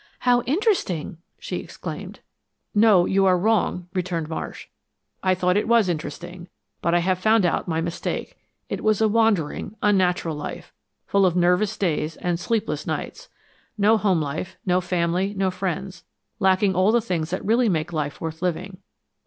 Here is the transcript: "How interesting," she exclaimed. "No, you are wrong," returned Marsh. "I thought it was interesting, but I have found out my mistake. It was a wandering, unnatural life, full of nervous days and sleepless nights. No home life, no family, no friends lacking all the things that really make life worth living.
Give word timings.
"How 0.21 0.41
interesting," 0.47 1.19
she 1.37 1.57
exclaimed. 1.57 2.21
"No, 2.73 3.05
you 3.05 3.27
are 3.27 3.37
wrong," 3.37 3.87
returned 3.93 4.29
Marsh. 4.29 4.65
"I 5.21 5.35
thought 5.35 5.57
it 5.57 5.67
was 5.67 5.87
interesting, 5.89 6.47
but 6.81 6.95
I 6.95 6.99
have 7.01 7.19
found 7.19 7.45
out 7.45 7.67
my 7.67 7.81
mistake. 7.81 8.35
It 8.67 8.83
was 8.83 8.99
a 8.99 9.07
wandering, 9.07 9.75
unnatural 9.83 10.35
life, 10.35 10.73
full 11.05 11.23
of 11.23 11.35
nervous 11.35 11.77
days 11.77 12.15
and 12.17 12.39
sleepless 12.39 12.87
nights. 12.87 13.29
No 13.77 13.95
home 13.95 14.23
life, 14.23 14.57
no 14.65 14.81
family, 14.81 15.35
no 15.35 15.51
friends 15.51 16.03
lacking 16.39 16.73
all 16.73 16.91
the 16.91 16.99
things 16.99 17.29
that 17.29 17.45
really 17.45 17.69
make 17.69 17.93
life 17.93 18.19
worth 18.19 18.41
living. 18.41 18.77